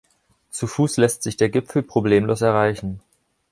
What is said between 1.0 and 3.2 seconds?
sich der Gipfel problemlos erreichen.